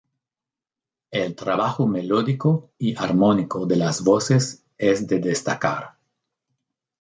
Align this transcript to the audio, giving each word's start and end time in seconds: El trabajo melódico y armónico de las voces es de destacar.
El 1.11 1.35
trabajo 1.35 1.85
melódico 1.85 2.71
y 2.79 2.95
armónico 2.97 3.67
de 3.67 3.75
las 3.75 4.03
voces 4.03 4.65
es 4.79 5.05
de 5.05 5.19
destacar. 5.19 5.93